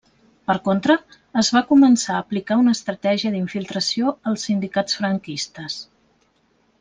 Per 0.51 0.53
contra, 0.67 0.93
es 1.41 1.51
va 1.57 1.61
començar 1.71 2.15
a 2.15 2.23
aplicar 2.25 2.57
una 2.63 2.73
estratègia 2.79 3.33
d'infiltració 3.37 4.15
als 4.31 4.47
sindicats 4.49 4.97
franquistes. 5.03 5.77